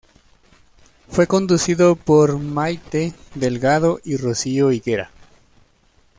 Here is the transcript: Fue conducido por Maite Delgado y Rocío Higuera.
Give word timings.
Fue 1.11 1.27
conducido 1.27 1.95
por 1.95 2.39
Maite 2.39 3.13
Delgado 3.35 3.99
y 4.03 4.17
Rocío 4.17 4.71
Higuera. 4.71 5.11